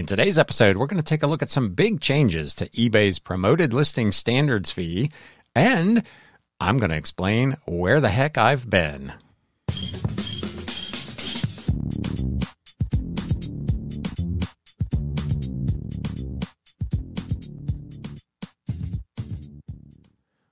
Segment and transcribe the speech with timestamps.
[0.00, 3.18] In today's episode, we're going to take a look at some big changes to eBay's
[3.18, 5.10] promoted listing standards fee,
[5.54, 6.02] and
[6.58, 9.12] I'm going to explain where the heck I've been.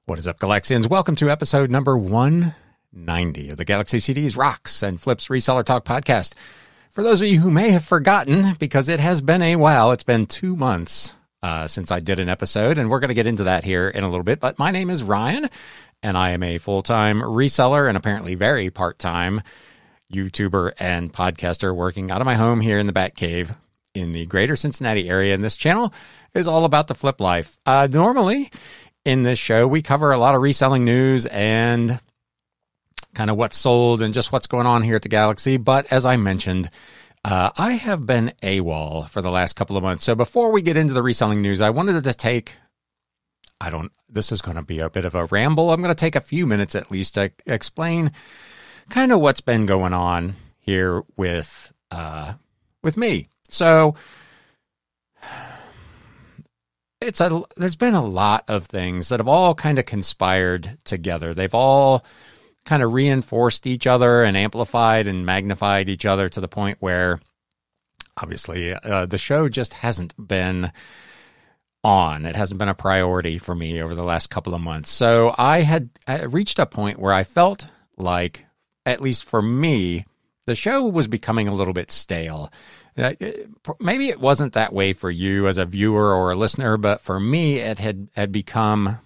[0.04, 0.90] What is up, Galaxians?
[0.90, 6.34] Welcome to episode number 190 of the Galaxy CDs, Rocks, and Flips Reseller Talk podcast.
[6.98, 10.02] For those of you who may have forgotten, because it has been a while, it's
[10.02, 13.44] been two months uh, since I did an episode, and we're going to get into
[13.44, 14.40] that here in a little bit.
[14.40, 15.48] But my name is Ryan,
[16.02, 19.42] and I am a full time reseller and apparently very part time
[20.12, 23.52] YouTuber and podcaster working out of my home here in the Bat Cave
[23.94, 25.34] in the greater Cincinnati area.
[25.34, 25.94] And this channel
[26.34, 27.60] is all about the flip life.
[27.64, 28.50] Uh, normally,
[29.04, 32.00] in this show, we cover a lot of reselling news and
[33.14, 35.56] kind of what's sold and just what's going on here at the Galaxy.
[35.56, 36.70] But as I mentioned,
[37.24, 40.04] uh, I have been AWOL for the last couple of months.
[40.04, 42.56] So before we get into the reselling news, I wanted to take,
[43.60, 45.70] I don't, this is going to be a bit of a ramble.
[45.70, 48.12] I'm going to take a few minutes at least to explain
[48.88, 52.34] kind of what's been going on here with, uh,
[52.82, 53.28] with me.
[53.48, 53.94] So,
[57.00, 61.32] it's a there's been a lot of things that have all kind of conspired together.
[61.32, 62.04] They've all
[62.68, 67.18] kind of reinforced each other and amplified and magnified each other to the point where
[68.18, 70.70] obviously uh, the show just hasn't been
[71.82, 72.26] on.
[72.26, 74.90] It hasn't been a priority for me over the last couple of months.
[74.90, 78.44] So I had I reached a point where I felt like,
[78.84, 80.04] at least for me,
[80.44, 82.52] the show was becoming a little bit stale.
[82.98, 83.14] Uh,
[83.80, 87.18] maybe it wasn't that way for you as a viewer or a listener, but for
[87.18, 88.98] me, it had had become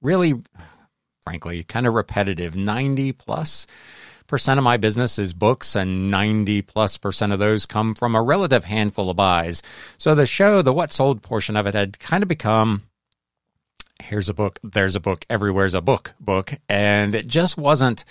[0.00, 0.40] really
[1.22, 2.56] frankly, kind of repetitive.
[2.56, 3.66] 90 plus
[4.26, 8.22] percent of my business is books, and 90 plus percent of those come from a
[8.22, 9.62] relative handful of buys.
[9.98, 12.82] So the show, the what sold portion of it had kind of become
[14.02, 16.54] here's a book, there's a book, everywhere's a book book.
[16.68, 18.04] And it just wasn't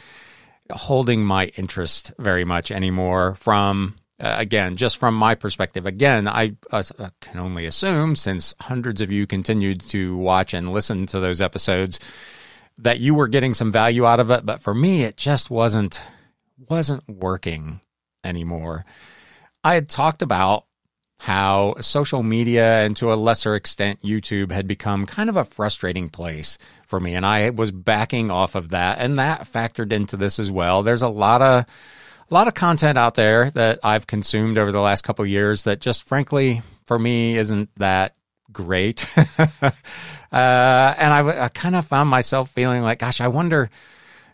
[0.71, 6.57] holding my interest very much anymore from uh, again, just from my perspective, again, I
[6.71, 6.83] uh,
[7.21, 11.99] can only assume since hundreds of you continued to watch and listen to those episodes
[12.81, 16.01] that you were getting some value out of it, but for me it just wasn't
[16.67, 17.79] wasn't working
[18.23, 18.85] anymore.
[19.63, 20.65] I had talked about
[21.21, 26.09] how social media and to a lesser extent YouTube had become kind of a frustrating
[26.09, 26.57] place
[26.87, 30.49] for me and I was backing off of that and that factored into this as
[30.49, 30.81] well.
[30.81, 31.65] There's a lot of
[32.29, 35.81] a lot of content out there that I've consumed over the last couple years that
[35.81, 38.15] just frankly for me isn't that
[38.51, 39.05] great.
[39.17, 39.71] uh,
[40.31, 43.69] and I, I kind of found myself feeling like, gosh, I wonder,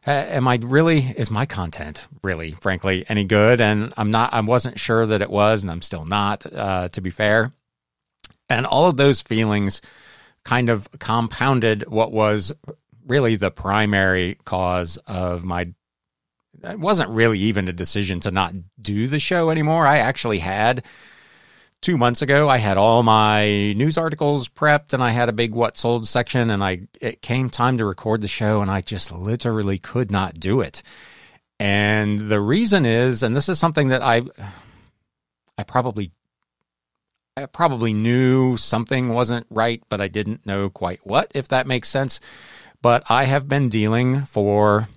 [0.08, 3.62] uh, am I really, is my content really, frankly, any good?
[3.62, 7.02] And I'm not, I wasn't sure that it was, and I'm still not, uh, to
[7.02, 7.54] be fair.
[8.50, 9.82] And all of those feelings
[10.44, 12.54] kind of compounded what was
[13.06, 15.74] really the primary cause of my
[16.64, 19.86] it wasn't really even a decision to not do the show anymore.
[19.86, 20.84] I actually had
[21.86, 25.54] two months ago, I had all my news articles prepped and I had a big
[25.54, 29.12] what sold section and I it came time to record the show and I just
[29.12, 30.82] literally could not do it.
[31.60, 34.24] And the reason is, and this is something that I
[35.60, 36.10] I probably
[37.38, 41.88] I probably knew something wasn't right, but I didn't know quite what, if that makes
[41.88, 42.20] sense.
[42.82, 44.90] But I have been dealing for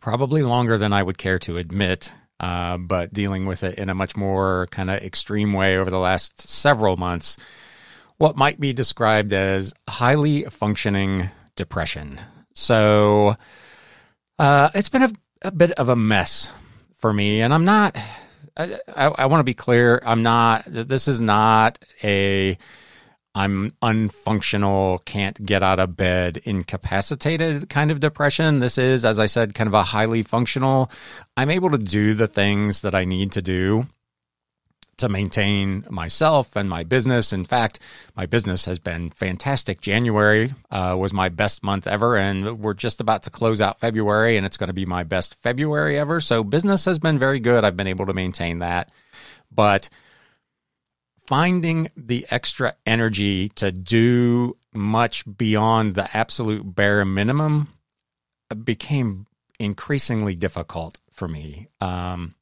[0.00, 3.94] probably longer than I would care to admit uh, but dealing with it in a
[3.94, 7.36] much more kind of extreme way over the last several months.
[8.18, 12.20] What might be described as highly functioning depression.
[12.54, 13.36] So
[14.38, 15.12] uh, it's been a,
[15.42, 16.52] a, bit of a mess
[16.96, 17.96] for me, and I'm not.
[18.56, 20.02] I, I, I want to be clear.
[20.04, 20.64] I'm not.
[20.66, 22.58] This is not a
[23.34, 28.58] I'm unfunctional, can't get out of bed, incapacitated kind of depression.
[28.58, 30.90] This is, as I said, kind of a highly functional.
[31.36, 33.86] I'm able to do the things that I need to do
[34.98, 37.32] to maintain myself and my business.
[37.32, 37.78] In fact,
[38.14, 39.80] my business has been fantastic.
[39.80, 44.36] January uh, was my best month ever, and we're just about to close out February,
[44.36, 46.20] and it's going to be my best February ever.
[46.20, 47.64] So business has been very good.
[47.64, 48.90] I've been able to maintain that.
[49.50, 49.88] But
[51.26, 57.68] finding the extra energy to do much beyond the absolute bare minimum
[58.64, 59.26] became
[59.58, 61.68] increasingly difficult for me.
[61.80, 62.34] Um,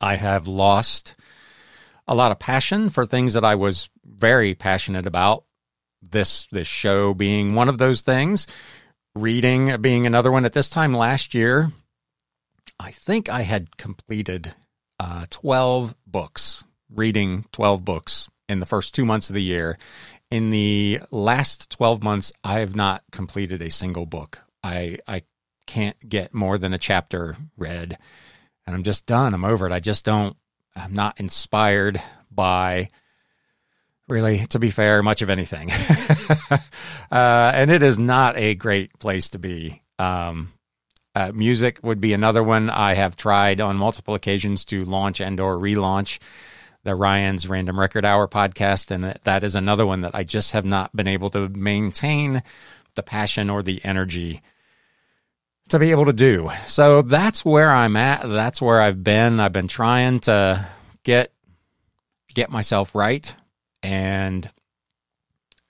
[0.00, 1.14] I have lost
[2.06, 5.44] a lot of passion for things that I was very passionate about.
[6.00, 8.46] This this show being one of those things,
[9.16, 10.44] reading being another one.
[10.44, 11.72] At this time last year,
[12.78, 14.54] I think I had completed
[15.00, 16.62] uh, twelve books
[16.92, 19.78] reading 12 books in the first two months of the year.
[20.30, 24.40] In the last 12 months, I have not completed a single book.
[24.62, 25.22] I, I
[25.66, 27.98] can't get more than a chapter read
[28.68, 29.32] and I'm just done.
[29.32, 29.72] I'm over it.
[29.72, 30.36] I just don't,
[30.76, 32.90] I'm not inspired by
[34.08, 35.70] really, to be fair, much of anything.
[36.50, 36.58] uh,
[37.10, 39.82] and it is not a great place to be.
[39.98, 40.52] Um,
[41.14, 42.68] uh, music would be another one.
[42.68, 46.18] I have tried on multiple occasions to launch and or relaunch
[46.88, 50.64] the Ryan's Random Record Hour podcast, and that is another one that I just have
[50.64, 52.42] not been able to maintain
[52.94, 54.40] the passion or the energy
[55.68, 56.50] to be able to do.
[56.66, 58.26] So that's where I'm at.
[58.26, 59.38] That's where I've been.
[59.38, 60.66] I've been trying to
[61.04, 61.30] get
[62.32, 63.36] get myself right
[63.82, 64.50] and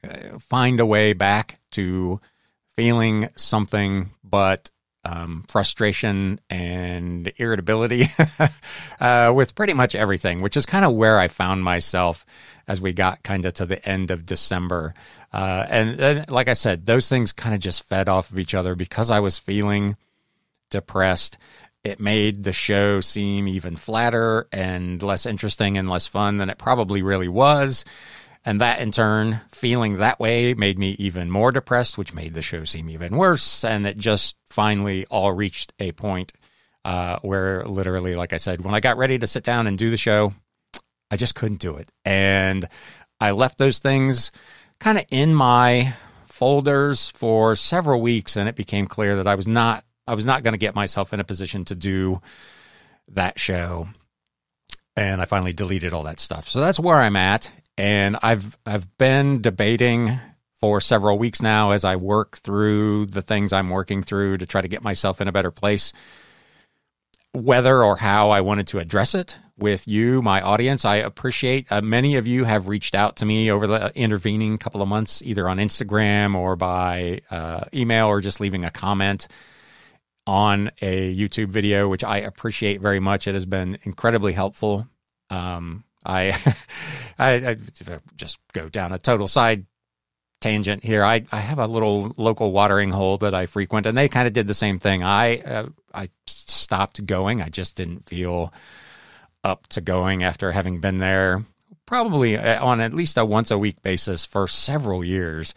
[0.04, 2.20] uh, find a way back to
[2.76, 4.70] feeling something but
[5.08, 8.06] um, frustration and irritability
[9.00, 12.26] uh, with pretty much everything, which is kind of where I found myself
[12.66, 14.94] as we got kind of to the end of December.
[15.32, 18.54] Uh, and, and like I said, those things kind of just fed off of each
[18.54, 19.96] other because I was feeling
[20.70, 21.38] depressed.
[21.84, 26.58] It made the show seem even flatter and less interesting and less fun than it
[26.58, 27.84] probably really was.
[28.48, 32.40] And that in turn, feeling that way made me even more depressed, which made the
[32.40, 33.62] show seem even worse.
[33.62, 36.32] And it just finally all reached a point
[36.82, 39.90] uh, where literally, like I said, when I got ready to sit down and do
[39.90, 40.32] the show,
[41.10, 41.92] I just couldn't do it.
[42.06, 42.66] And
[43.20, 44.32] I left those things
[44.80, 45.92] kind of in my
[46.24, 50.42] folders for several weeks, and it became clear that I was not I was not
[50.42, 52.22] going to get myself in a position to do
[53.08, 53.88] that show.
[54.96, 56.48] And I finally deleted all that stuff.
[56.48, 57.50] So that's where I'm at.
[57.78, 60.18] And I've I've been debating
[60.60, 64.60] for several weeks now as I work through the things I'm working through to try
[64.60, 65.92] to get myself in a better place
[67.32, 70.84] whether or how I wanted to address it with you, my audience.
[70.84, 74.82] I appreciate uh, many of you have reached out to me over the intervening couple
[74.82, 79.28] of months, either on Instagram or by uh, email or just leaving a comment
[80.26, 83.26] on a YouTube video, which I appreciate very much.
[83.26, 84.86] It has been incredibly helpful.
[85.30, 86.36] Um, I,
[87.18, 87.56] I, I
[88.16, 89.66] just go down a total side
[90.40, 91.04] tangent here.
[91.04, 94.32] I, I have a little local watering hole that I frequent, and they kind of
[94.32, 95.02] did the same thing.
[95.02, 97.42] I uh, I stopped going.
[97.42, 98.52] I just didn't feel
[99.44, 101.44] up to going after having been there
[101.86, 105.54] probably uh, on at least a once a week basis for several years.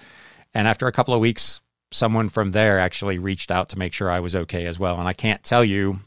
[0.54, 1.62] And after a couple of weeks,
[1.92, 4.98] someone from there actually reached out to make sure I was okay as well.
[4.98, 6.00] And I can't tell you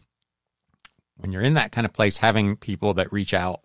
[1.19, 3.61] when you're in that kind of place, having people that reach out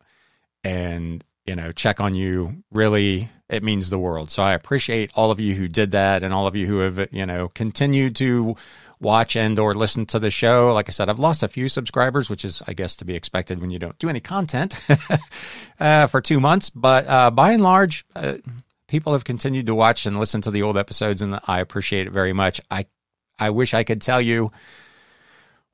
[0.63, 4.29] and you know check on you really it means the world.
[4.29, 7.09] So I appreciate all of you who did that and all of you who have
[7.11, 8.55] you know continued to
[8.99, 10.73] watch and or listen to the show.
[10.73, 13.59] Like I said, I've lost a few subscribers, which is I guess to be expected
[13.59, 14.79] when you don't do any content
[15.79, 16.69] uh, for two months.
[16.69, 18.35] But uh, by and large, uh,
[18.87, 22.13] people have continued to watch and listen to the old episodes, and I appreciate it
[22.13, 22.61] very much.
[22.69, 22.85] I
[23.39, 24.51] I wish I could tell you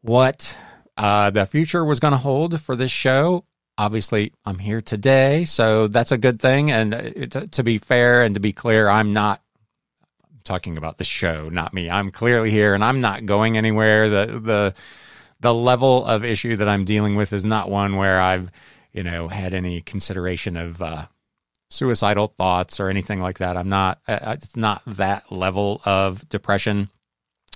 [0.01, 0.57] what
[0.97, 3.43] uh, the future was going to hold for this show.
[3.77, 6.71] Obviously, I'm here today, so that's a good thing.
[6.71, 6.93] And
[7.35, 9.41] uh, to be fair and to be clear, I'm not
[10.43, 11.89] talking about the show, not me.
[11.89, 14.09] I'm clearly here, and I'm not going anywhere.
[14.09, 14.73] the the
[15.41, 18.49] The level of issue that I'm dealing with is not one where I've
[18.93, 21.05] you know had any consideration of uh,
[21.69, 23.57] suicidal thoughts or anything like that.
[23.57, 26.89] I'm not, uh, uh, it's not that level of depression,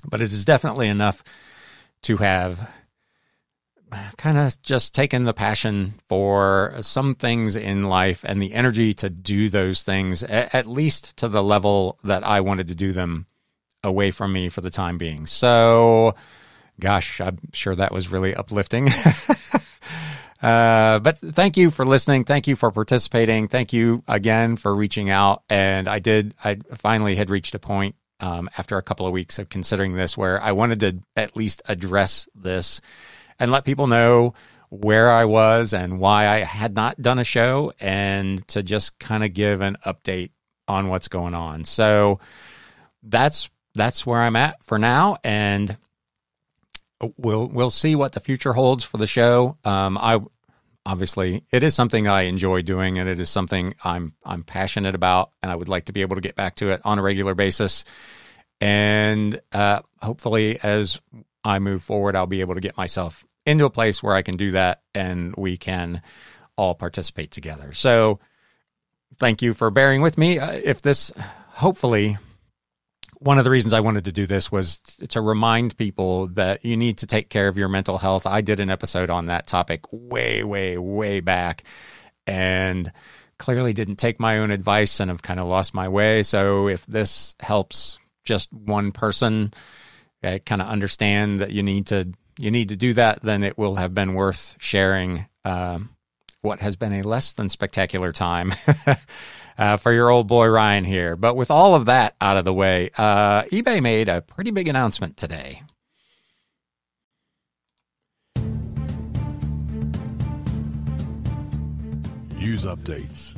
[0.03, 1.23] but it is definitely enough
[2.01, 2.69] to have
[4.17, 9.09] kind of just taken the passion for some things in life and the energy to
[9.09, 13.25] do those things, at least to the level that I wanted to do them
[13.83, 15.25] away from me for the time being.
[15.25, 16.15] So,
[16.79, 18.89] gosh, I'm sure that was really uplifting.
[20.41, 22.23] Uh, but thank you for listening.
[22.23, 23.49] Thank you for participating.
[23.49, 25.43] Thank you again for reaching out.
[25.49, 29.39] And I did, I finally had reached a point um, after a couple of weeks
[29.39, 32.81] of considering this where I wanted to at least address this
[33.39, 34.33] and let people know
[34.69, 39.23] where I was and why I had not done a show and to just kind
[39.23, 40.31] of give an update
[40.67, 41.65] on what's going on.
[41.65, 42.19] So
[43.01, 45.77] that's that's where I'm at for now and
[47.17, 49.57] we'll we'll see what the future holds for the show.
[49.63, 50.19] Um, I
[50.85, 55.31] obviously it is something I enjoy doing, and it is something I'm I'm passionate about,
[55.41, 57.35] and I would like to be able to get back to it on a regular
[57.35, 57.85] basis.
[58.61, 60.99] And uh, hopefully, as
[61.43, 64.37] I move forward, I'll be able to get myself into a place where I can
[64.37, 66.01] do that, and we can
[66.55, 67.73] all participate together.
[67.73, 68.19] So,
[69.17, 70.39] thank you for bearing with me.
[70.39, 71.11] Uh, if this
[71.53, 72.17] hopefully
[73.21, 74.77] one of the reasons I wanted to do this was
[75.09, 78.25] to remind people that you need to take care of your mental health.
[78.25, 81.63] I did an episode on that topic way, way, way back.
[82.25, 82.91] and
[83.39, 86.21] clearly didn't take my own advice and have kind of lost my way.
[86.21, 89.53] So if this helps just one person
[90.23, 93.57] uh, kind of understand that you need to you need to do that, then it
[93.57, 95.89] will have been worth sharing um,
[96.41, 98.53] what has been a less than spectacular time
[99.57, 101.15] uh, for your old boy Ryan here.
[101.15, 104.67] But with all of that out of the way, uh, eBay made a pretty big
[104.67, 105.63] announcement today.
[112.37, 113.37] News updates.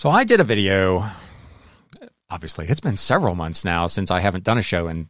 [0.00, 1.08] So I did a video.
[2.30, 5.08] Obviously, it's been several months now since I haven't done a show in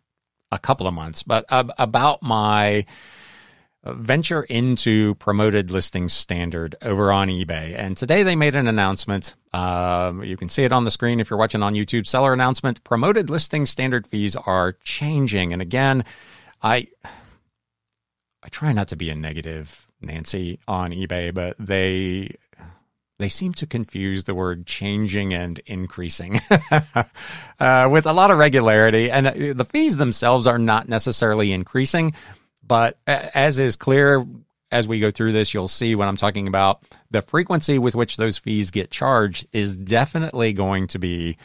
[0.50, 2.84] a couple of months, but about my
[3.84, 7.74] venture into promoted listing standard over on eBay.
[7.76, 9.34] And today they made an announcement.
[9.52, 12.06] Uh, you can see it on the screen if you're watching on YouTube.
[12.06, 15.52] Seller announcement: promoted listing standard fees are changing.
[15.52, 16.04] And again,
[16.62, 16.88] I
[18.42, 22.30] I try not to be a negative Nancy on eBay, but they
[23.18, 26.38] they seem to confuse the word changing and increasing
[27.60, 29.10] uh, with a lot of regularity.
[29.10, 32.12] And uh, the fees themselves are not necessarily increasing,
[32.62, 34.24] but as is clear
[34.70, 36.82] as we go through this, you'll see what I'm talking about.
[37.10, 41.38] The frequency with which those fees get charged is definitely going to be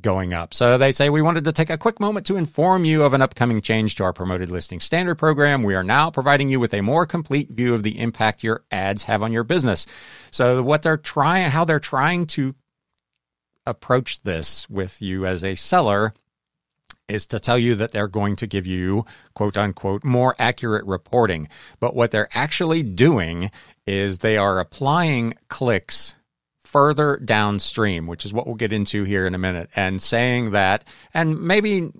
[0.00, 0.54] going up.
[0.54, 3.22] So they say we wanted to take a quick moment to inform you of an
[3.22, 5.62] upcoming change to our promoted listing standard program.
[5.62, 9.04] We are now providing you with a more complete view of the impact your ads
[9.04, 9.86] have on your business.
[10.30, 12.54] So what they're trying, how they're trying to
[13.66, 16.14] approach this with you as a seller
[17.08, 21.48] is to tell you that they're going to give you quote unquote more accurate reporting.
[21.80, 23.50] But what they're actually doing
[23.86, 26.14] is they are applying clicks
[26.72, 30.84] further downstream, which is what we'll get into here in a minute, and saying that,
[31.12, 31.92] and maybe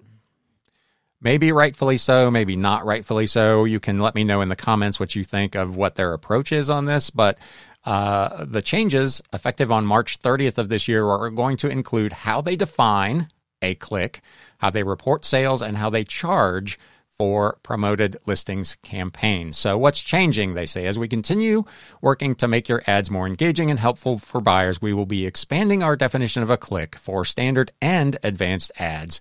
[1.20, 3.64] maybe rightfully so, maybe not rightfully so.
[3.64, 6.50] You can let me know in the comments what you think of what their approach
[6.50, 7.10] is on this.
[7.10, 7.38] But
[7.84, 12.40] uh, the changes effective on March 30th of this year are going to include how
[12.40, 13.28] they define
[13.60, 14.20] a click,
[14.58, 16.78] how they report sales, and how they charge
[17.18, 19.56] for promoted listings campaigns.
[19.58, 21.64] So, what's changing, they say, as we continue
[22.00, 25.82] working to make your ads more engaging and helpful for buyers, we will be expanding
[25.82, 29.20] our definition of a click for standard and advanced ads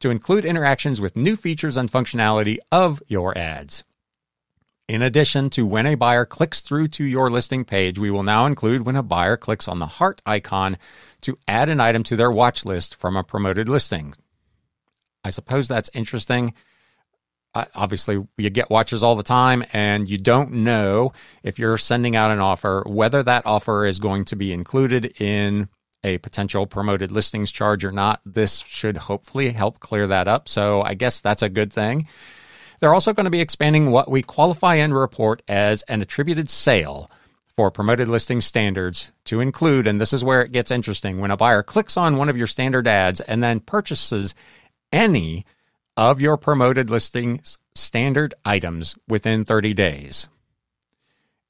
[0.00, 3.84] to include interactions with new features and functionality of your ads.
[4.88, 8.46] In addition to when a buyer clicks through to your listing page, we will now
[8.46, 10.78] include when a buyer clicks on the heart icon
[11.20, 14.14] to add an item to their watch list from a promoted listing.
[15.22, 16.54] I suppose that's interesting
[17.54, 22.30] obviously you get watchers all the time and you don't know if you're sending out
[22.30, 25.68] an offer whether that offer is going to be included in
[26.04, 28.20] a potential promoted listings charge or not.
[28.24, 30.48] This should hopefully help clear that up.
[30.48, 32.06] So i guess that's a good thing.
[32.78, 37.10] They're also going to be expanding what we qualify and report as an attributed sale
[37.48, 41.36] for promoted listing standards to include and this is where it gets interesting when a
[41.36, 44.34] buyer clicks on one of your standard ads and then purchases
[44.92, 45.44] any
[45.96, 50.28] of your promoted listings standard items within 30 days.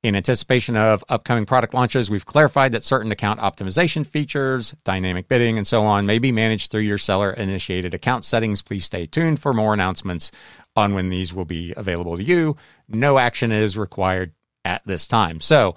[0.02, 5.58] In anticipation of upcoming product launches, we've clarified that certain account optimization features, dynamic bidding,
[5.58, 8.62] and so on may be managed through your seller initiated account settings.
[8.62, 10.30] Please stay tuned for more announcements
[10.74, 12.56] on when these will be available to you.
[12.88, 14.32] No action is required
[14.64, 15.42] at this time.
[15.42, 15.74] So,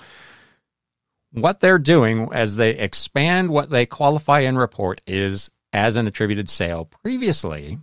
[1.31, 6.47] what they're doing as they expand what they qualify and report is as an attributed
[6.47, 6.85] sale.
[6.85, 7.79] Previously,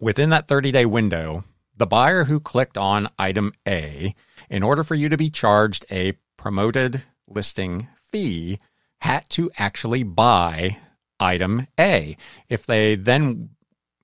[0.00, 1.44] within that 30 day window,
[1.76, 4.14] the buyer who clicked on item A,
[4.50, 8.58] in order for you to be charged a promoted listing fee,
[8.98, 10.76] had to actually buy
[11.18, 12.16] item A.
[12.48, 13.50] If they then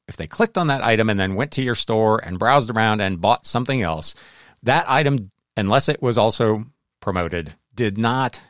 [0.08, 3.00] if they clicked on that item and then went to your store and browsed around
[3.00, 4.14] and bought something else,
[4.62, 6.64] that item, unless it was also
[7.00, 8.40] promoted, did not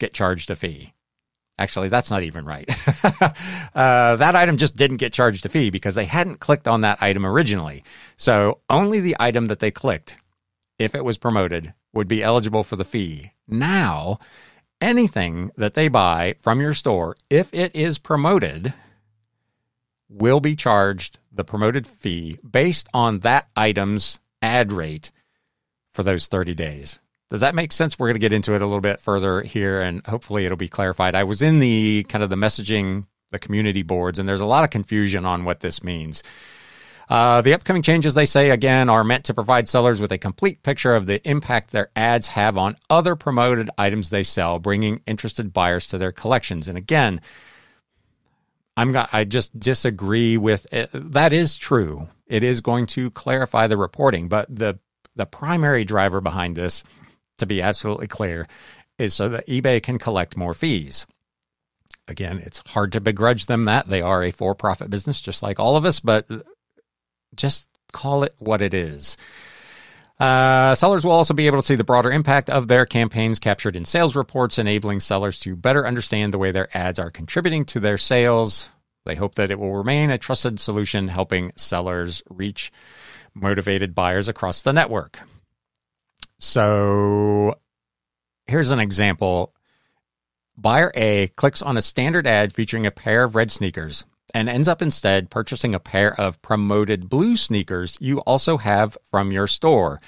[0.00, 0.94] get charged a fee.
[1.58, 2.68] Actually, that's not even right.
[3.74, 6.98] uh, that item just didn't get charged a fee because they hadn't clicked on that
[7.00, 7.82] item originally.
[8.16, 10.18] So only the item that they clicked,
[10.78, 13.32] if it was promoted, would be eligible for the fee.
[13.48, 14.18] Now,
[14.82, 18.74] anything that they buy from your store, if it is promoted,
[20.08, 25.10] will be charged the promoted fee based on that item's ad rate
[25.90, 26.98] for those 30 days.
[27.28, 27.98] Does that make sense?
[27.98, 30.68] We're going to get into it a little bit further here and hopefully it'll be
[30.68, 31.14] clarified.
[31.14, 34.64] I was in the kind of the messaging, the community boards, and there's a lot
[34.64, 36.22] of confusion on what this means.
[37.08, 40.62] Uh, the upcoming changes, they say, again, are meant to provide sellers with a complete
[40.62, 45.52] picture of the impact their ads have on other promoted items they sell, bringing interested
[45.52, 46.66] buyers to their collections.
[46.66, 47.20] And again,
[48.76, 50.90] I'm got, I just disagree with it.
[50.92, 51.32] that.
[51.32, 52.08] Is true.
[52.26, 54.78] It is going to clarify the reporting, but the
[55.14, 56.84] the primary driver behind this
[57.38, 58.46] to be absolutely clear,
[58.98, 61.06] is so that eBay can collect more fees.
[62.08, 65.58] Again, it's hard to begrudge them that they are a for profit business, just like
[65.58, 66.26] all of us, but
[67.34, 69.16] just call it what it is.
[70.18, 73.76] Uh, sellers will also be able to see the broader impact of their campaigns captured
[73.76, 77.80] in sales reports, enabling sellers to better understand the way their ads are contributing to
[77.80, 78.70] their sales.
[79.04, 82.72] They hope that it will remain a trusted solution, helping sellers reach
[83.34, 85.20] motivated buyers across the network.
[86.38, 87.54] So
[88.46, 89.54] here's an example.
[90.56, 94.68] Buyer A clicks on a standard ad featuring a pair of red sneakers and ends
[94.68, 100.00] up instead purchasing a pair of promoted blue sneakers you also have from your store.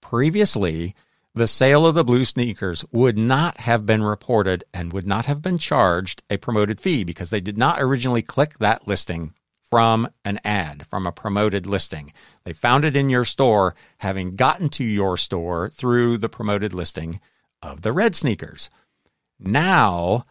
[0.00, 0.94] Previously,
[1.34, 5.42] the sale of the blue sneakers would not have been reported and would not have
[5.42, 9.34] been charged a promoted fee because they did not originally click that listing
[9.68, 12.12] from an ad, from a promoted listing.
[12.44, 17.20] They found it in your store, having gotten to your store through the promoted listing
[17.60, 18.70] of the red sneakers.
[19.38, 20.24] Now,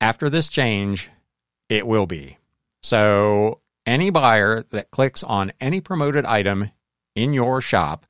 [0.00, 1.10] after this change,
[1.68, 2.38] it will be.
[2.82, 6.70] So, any buyer that clicks on any promoted item
[7.14, 8.06] in your shop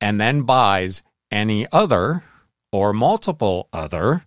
[0.00, 2.24] and then buys any other
[2.72, 4.24] or multiple other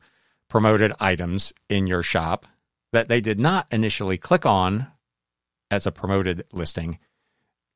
[0.50, 2.46] promoted items in your shop
[2.94, 4.88] that they did not initially click on
[5.70, 7.00] as a promoted listing,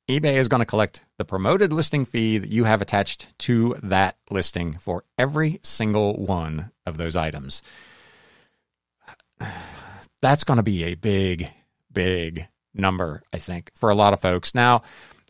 [0.10, 4.17] eBay is going to collect the promoted listing fee that you have attached to that
[4.29, 7.62] listing for every single one of those items.
[10.21, 11.50] That's going to be a big
[11.93, 14.55] big number, I think, for a lot of folks.
[14.55, 14.83] Now,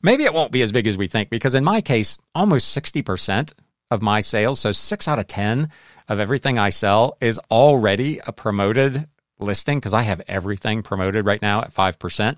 [0.04, 3.54] maybe it won't be as big as we think because in my case, almost 60%
[3.90, 5.70] of my sales, so six out of 10
[6.08, 9.08] of everything I sell is already a promoted
[9.40, 12.38] listing because I have everything promoted right now at 5%.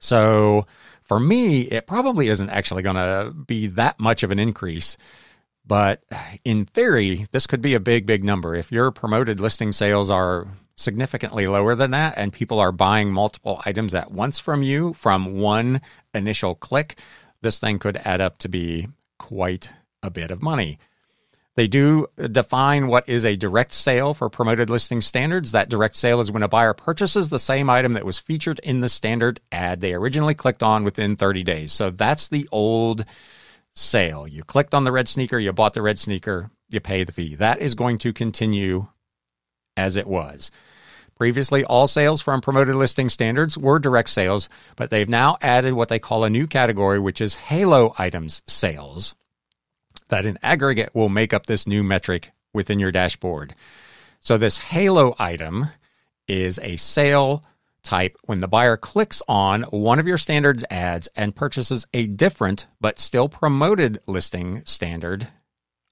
[0.00, 0.66] So
[1.02, 4.96] for me, it probably isn't actually going to be that much of an increase.
[5.64, 6.02] But
[6.44, 8.54] in theory, this could be a big, big number.
[8.54, 13.60] If your promoted listing sales are significantly lower than that, and people are buying multiple
[13.66, 15.80] items at once from you from one
[16.14, 16.98] initial click,
[17.42, 19.70] this thing could add up to be quite
[20.02, 20.78] a bit of money.
[21.60, 25.52] They do define what is a direct sale for promoted listing standards.
[25.52, 28.80] That direct sale is when a buyer purchases the same item that was featured in
[28.80, 31.70] the standard ad they originally clicked on within 30 days.
[31.70, 33.04] So that's the old
[33.74, 34.26] sale.
[34.26, 37.34] You clicked on the red sneaker, you bought the red sneaker, you pay the fee.
[37.34, 38.86] That is going to continue
[39.76, 40.50] as it was.
[41.14, 45.90] Previously, all sales from promoted listing standards were direct sales, but they've now added what
[45.90, 49.14] they call a new category, which is halo items sales,
[50.10, 53.54] that in aggregate will make up this new metric within your dashboard.
[54.20, 55.66] So, this halo item
[56.28, 57.42] is a sale
[57.82, 62.66] type when the buyer clicks on one of your standard ads and purchases a different
[62.80, 65.28] but still promoted listing standard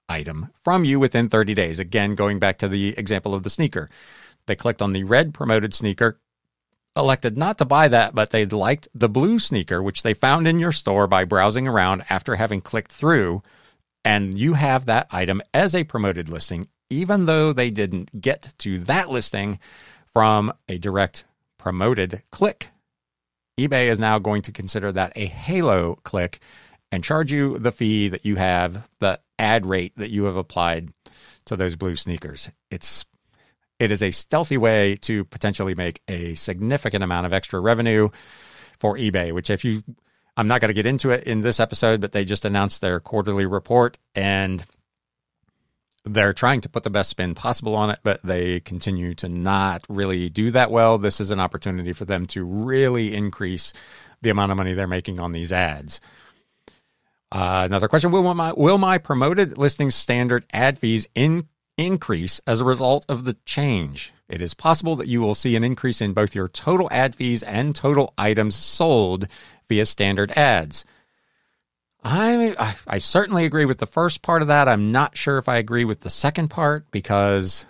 [0.09, 1.79] item from you within 30 days.
[1.79, 3.89] Again, going back to the example of the sneaker.
[4.47, 6.19] They clicked on the red promoted sneaker,
[6.97, 10.59] elected not to buy that, but they liked the blue sneaker, which they found in
[10.59, 13.43] your store by browsing around after having clicked through.
[14.09, 18.79] And you have that item as a promoted listing, even though they didn't get to
[18.85, 19.59] that listing
[20.07, 21.25] from a direct
[21.59, 22.71] promoted click.
[23.61, 26.41] eBay is now going to consider that a halo click
[26.91, 30.91] and charge you the fee that you have, the ad rate that you have applied
[31.45, 32.49] to those blue sneakers.
[32.71, 33.05] It's
[33.79, 38.09] it is a stealthy way to potentially make a significant amount of extra revenue
[38.79, 39.83] for eBay, which if you
[40.39, 43.01] I'm not going to get into it in this episode, but they just announced their
[43.01, 44.65] quarterly report and
[46.05, 49.85] they're trying to put the best spin possible on it, but they continue to not
[49.89, 50.97] really do that well.
[50.97, 53.73] This is an opportunity for them to really increase
[54.23, 56.01] the amount of money they're making on these ads.
[57.33, 61.49] Uh, another question: Will my will my promoted listing standard ad fees in
[61.79, 64.13] increase as a result of the change.
[64.29, 67.43] It is possible that you will see an increase in both your total ad fees
[67.43, 69.27] and total items sold
[69.69, 70.85] via standard ads.
[72.05, 74.69] I, I certainly agree with the first part of that.
[74.69, 77.67] I'm not sure if I agree with the second part because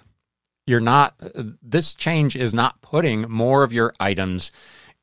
[0.67, 1.15] you're not,
[1.63, 4.53] this change is not putting more of your items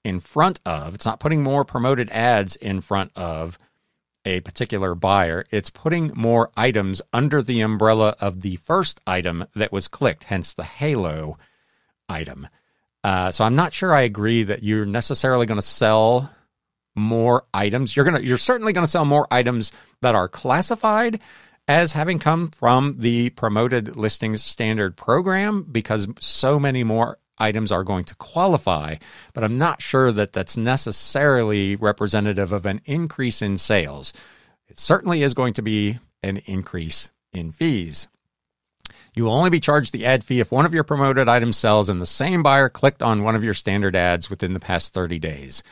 [0.03, 3.57] in front of, it's not putting more promoted ads in front of
[4.23, 9.71] a particular buyer, it's putting more items under the umbrella of the first item that
[9.71, 11.37] was clicked, hence the halo
[12.07, 12.47] item.
[13.03, 16.29] Uh, so I'm not sure I agree that you're necessarily going to sell
[16.95, 17.95] more items.
[17.95, 21.19] You're gonna you're certainly to sell more items that are classified
[21.67, 27.83] as having come from the promoted listings standard program because so many more items are
[27.83, 28.95] going to qualify,
[29.33, 34.13] but I'm not sure that that's necessarily representative of an increase in sales.
[34.67, 38.07] It certainly is going to be an increase in fees.
[39.13, 41.89] You will only be charged the ad fee if one of your promoted items sells
[41.89, 45.19] and the same buyer clicked on one of your standard ads within the past 30
[45.19, 45.63] days.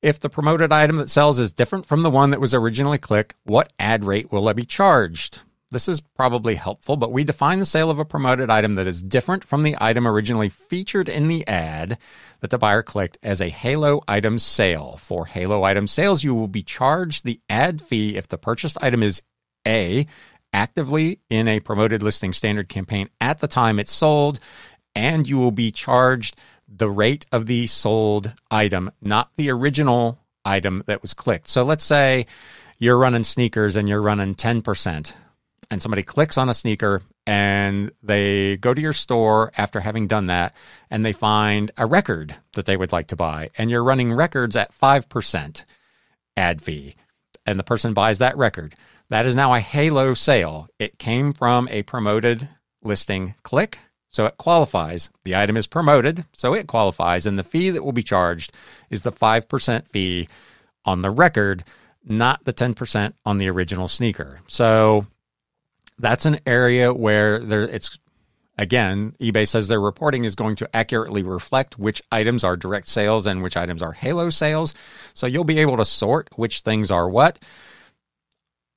[0.00, 3.34] If the promoted item that sells is different from the one that was originally clicked,
[3.42, 5.40] what ad rate will I be charged?
[5.72, 9.02] This is probably helpful, but we define the sale of a promoted item that is
[9.02, 11.98] different from the item originally featured in the ad
[12.40, 14.98] that the buyer clicked as a Halo item sale.
[14.98, 19.02] For Halo item sales, you will be charged the ad fee if the purchased item
[19.02, 19.20] is
[19.66, 20.06] A,
[20.52, 24.38] actively in a promoted listing standard campaign at the time it's sold,
[24.94, 26.36] and you will be charged
[26.78, 31.48] the rate of the sold item, not the original item that was clicked.
[31.48, 32.26] So let's say
[32.78, 35.14] you're running sneakers and you're running 10%,
[35.70, 40.26] and somebody clicks on a sneaker and they go to your store after having done
[40.26, 40.54] that
[40.90, 44.56] and they find a record that they would like to buy, and you're running records
[44.56, 45.64] at 5%
[46.36, 46.94] ad fee,
[47.44, 48.74] and the person buys that record.
[49.10, 50.68] That is now a Halo sale.
[50.78, 52.48] It came from a promoted
[52.82, 53.78] listing click
[54.10, 55.10] so it qualifies.
[55.24, 57.26] The item is promoted, so it qualifies.
[57.26, 58.52] And the fee that will be charged
[58.90, 60.28] is the 5% fee
[60.84, 61.64] on the record,
[62.04, 64.40] not the 10% on the original sneaker.
[64.46, 65.06] So
[65.98, 67.98] that's an area where there it's
[68.56, 73.26] again, eBay says their reporting is going to accurately reflect which items are direct sales
[73.26, 74.74] and which items are halo sales.
[75.14, 77.38] So you'll be able to sort which things are what.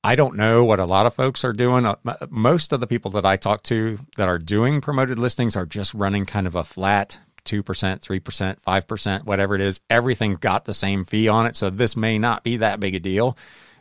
[0.04, 1.86] I don't know what a lot of folks are doing.
[1.86, 1.94] Uh,
[2.28, 5.94] most of the people that I talk to that are doing promoted listings are just
[5.94, 9.80] running kind of a flat 2%, 3%, 5%, whatever it is.
[9.88, 11.54] Everything got the same fee on it.
[11.54, 13.36] So this may not be that big a deal.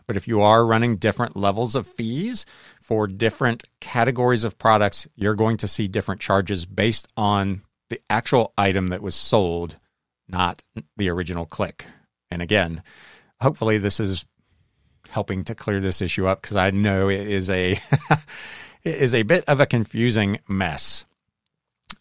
[0.07, 2.45] But if you are running different levels of fees
[2.81, 8.53] for different categories of products, you're going to see different charges based on the actual
[8.57, 9.77] item that was sold,
[10.27, 10.63] not
[10.97, 11.85] the original click.
[12.29, 12.83] And again,
[13.41, 14.25] hopefully this is
[15.09, 17.71] helping to clear this issue up because I know it is a
[18.83, 21.05] it is a bit of a confusing mess.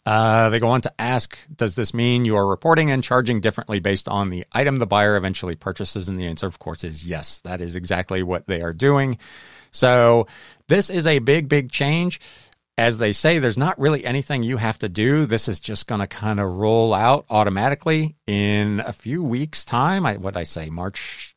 [0.05, 3.79] Uh, they go on to ask, does this mean you are reporting and charging differently
[3.79, 6.09] based on the item the buyer eventually purchases?
[6.09, 7.39] And the answer, of course, is yes.
[7.39, 9.19] That is exactly what they are doing.
[9.71, 10.27] So
[10.67, 12.19] this is a big, big change.
[12.77, 15.25] As they say, there's not really anything you have to do.
[15.25, 20.05] This is just going to kind of roll out automatically in a few weeks' time.
[20.05, 21.30] I, what I say, March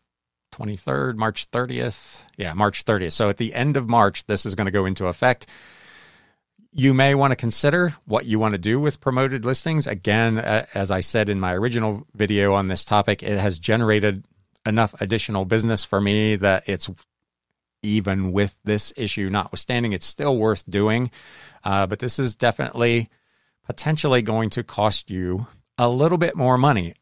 [0.55, 2.23] 23rd, March 30th.
[2.37, 3.13] Yeah, March 30th.
[3.13, 5.47] So at the end of March, this is going to go into effect.
[6.73, 9.87] You may want to consider what you want to do with promoted listings.
[9.87, 14.27] Again, as I said in my original video on this topic, it has generated
[14.67, 16.91] enough additional business for me that it's
[17.83, 21.11] even with this issue notwithstanding, it's still worth doing.
[21.63, 23.09] Uh, but this is definitely
[23.67, 25.47] potentially going to cost you
[25.79, 26.95] a little bit more money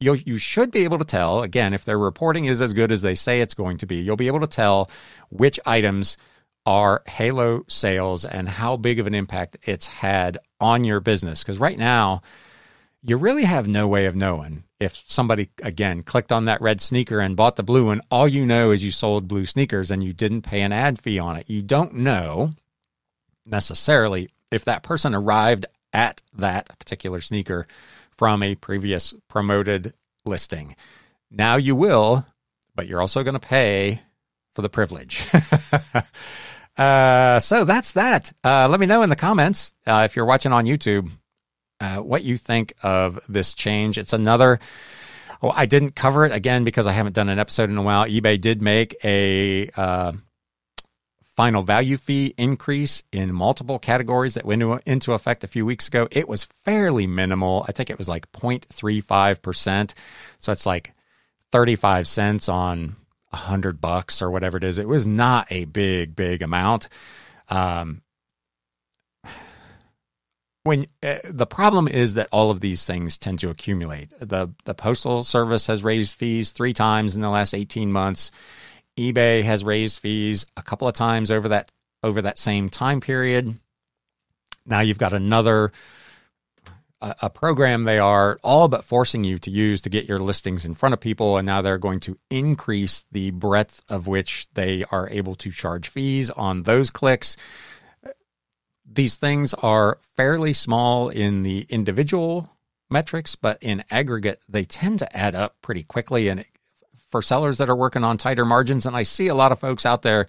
[0.00, 3.02] you you should be able to tell again if their reporting is as good as
[3.02, 3.96] they say it's going to be.
[3.96, 4.90] You'll be able to tell
[5.30, 6.16] which items
[6.64, 11.42] are Halo sales and how big of an impact it's had on your business.
[11.42, 12.22] Because right now,
[13.02, 17.20] you really have no way of knowing if somebody again clicked on that red sneaker
[17.20, 18.02] and bought the blue one.
[18.10, 21.18] All you know is you sold blue sneakers and you didn't pay an ad fee
[21.18, 21.48] on it.
[21.48, 22.52] You don't know
[23.46, 27.66] necessarily if that person arrived at that particular sneaker
[28.16, 30.76] from a previous promoted listing.
[31.30, 32.26] Now you will,
[32.74, 34.02] but you're also going to pay
[34.54, 35.24] for the privilege.
[36.76, 38.32] uh, so that's that.
[38.44, 41.10] Uh, let me know in the comments uh, if you're watching on YouTube
[41.80, 43.98] uh, what you think of this change.
[43.98, 44.58] It's another.
[45.42, 48.06] Well, I didn't cover it again because I haven't done an episode in a while.
[48.06, 50.12] eBay did make a uh,
[51.36, 56.08] final value fee increase in multiple categories that went into effect a few weeks ago.
[56.10, 57.64] It was fairly minimal.
[57.68, 59.94] I think it was like 0.35%.
[60.38, 60.94] So it's like
[61.52, 62.96] 35 cents on
[63.30, 64.78] 100 bucks or whatever it is.
[64.78, 66.88] It was not a big, big amount.
[67.50, 68.00] Um,
[70.62, 74.12] when uh, the problem is that all of these things tend to accumulate.
[74.18, 78.32] The the postal service has raised fees 3 times in the last 18 months
[78.98, 81.70] eBay has raised fees a couple of times over that
[82.02, 83.58] over that same time period.
[84.64, 85.72] Now you've got another
[87.00, 90.64] a, a program they are all but forcing you to use to get your listings
[90.64, 94.84] in front of people and now they're going to increase the breadth of which they
[94.90, 97.36] are able to charge fees on those clicks.
[98.90, 102.56] These things are fairly small in the individual
[102.88, 106.28] metrics, but in aggregate, they tend to add up pretty quickly.
[106.28, 106.46] And it
[107.08, 108.86] for sellers that are working on tighter margins.
[108.86, 110.26] And I see a lot of folks out there,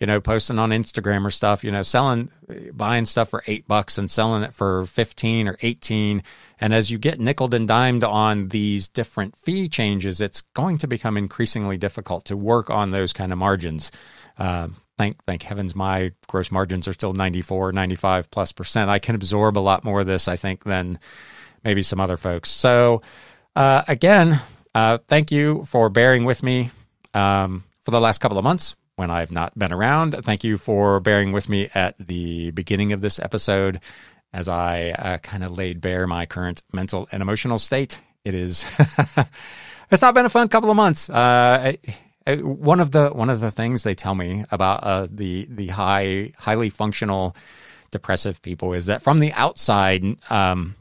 [0.00, 2.30] you know, posting on Instagram or stuff, you know, selling,
[2.72, 6.22] buying stuff for eight bucks and selling it for 15 or 18.
[6.60, 10.86] And as you get nickled and dimed on these different fee changes, it's going to
[10.86, 13.90] become increasingly difficult to work on those kind of margins.
[14.38, 19.14] Uh, thank thank heavens my gross margins are still 94 95 plus percent i can
[19.14, 20.98] absorb a lot more of this i think than
[21.64, 23.02] maybe some other folks so
[23.56, 24.40] uh, again
[24.74, 26.70] uh, thank you for bearing with me
[27.14, 30.12] um, for the last couple of months when i've not been around.
[30.24, 33.80] Thank you for bearing with me at the beginning of this episode
[34.32, 38.00] as i uh, kind of laid bare my current mental and emotional state.
[38.24, 38.64] It is
[39.90, 41.10] it's not been a fun couple of months.
[41.10, 41.74] Uh,
[42.26, 46.32] one of the one of the things they tell me about uh, the the high
[46.38, 47.36] highly functional
[47.90, 50.74] depressive people is that from the outside, um,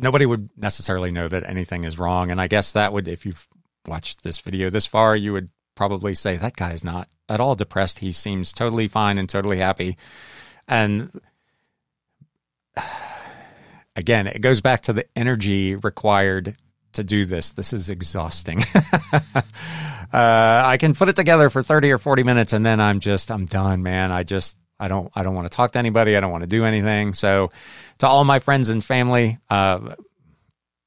[0.00, 2.30] nobody would necessarily know that anything is wrong.
[2.30, 3.46] And I guess that would, if you've
[3.86, 7.54] watched this video this far, you would probably say that guy is not at all
[7.54, 8.00] depressed.
[8.00, 9.96] He seems totally fine and totally happy.
[10.66, 11.10] And
[13.96, 16.56] again, it goes back to the energy required
[16.92, 17.52] to do this.
[17.52, 18.60] This is exhausting.
[19.12, 19.42] uh,
[20.12, 23.46] I can put it together for 30 or 40 minutes and then I'm just, I'm
[23.46, 24.10] done, man.
[24.10, 26.16] I just, I don't, I don't want to talk to anybody.
[26.16, 27.14] I don't want to do anything.
[27.14, 27.50] So
[27.98, 29.94] to all my friends and family, uh,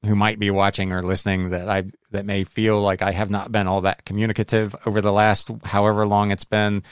[0.04, 3.50] who might be watching or listening that I, that may feel like I have not
[3.50, 6.82] been all that communicative over the last however long it's been.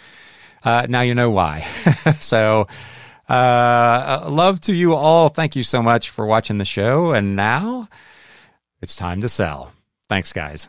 [0.64, 1.60] Uh, now you know why.
[2.20, 2.68] so,
[3.28, 5.28] uh, love to you all.
[5.28, 7.12] Thank you so much for watching the show.
[7.12, 7.88] And now,
[8.80, 9.72] it's time to sell.
[10.08, 10.68] Thanks, guys.